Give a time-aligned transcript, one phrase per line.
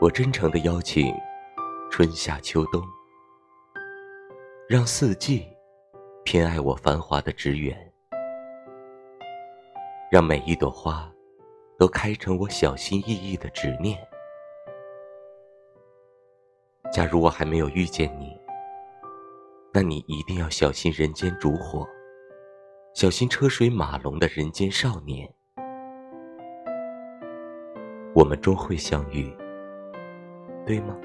[0.00, 1.14] 我真诚的邀请，
[1.90, 2.82] 春夏秋冬，
[4.66, 5.46] 让四季
[6.24, 7.76] 偏爱我繁华的纸远，
[10.10, 11.12] 让每一朵花
[11.78, 13.98] 都开成我小心翼翼的执念。
[16.90, 18.34] 假如我还没有遇见你，
[19.70, 21.86] 那你一定要小心人间烛火，
[22.94, 25.30] 小心车水马龙的人间少年。
[28.14, 29.30] 我们终会相遇。
[30.70, 30.96] 对吗？